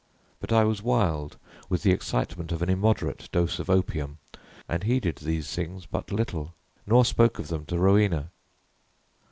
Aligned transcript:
But 0.39 0.51
I 0.51 0.63
was 0.63 0.81
wild 0.81 1.37
with 1.69 1.83
the 1.83 1.91
excitement 1.91 2.51
of 2.51 2.63
an 2.63 2.71
immoderate 2.71 3.29
dose 3.31 3.59
of 3.59 3.69
opium, 3.69 4.17
and 4.67 4.81
heeded 4.83 5.17
these 5.17 5.53
things 5.53 5.85
but 5.85 6.11
little, 6.11 6.55
nor 6.87 7.05
spoke 7.05 7.37
of 7.37 7.49
them 7.49 7.67
to 7.67 7.77
Rowena. 7.77 8.31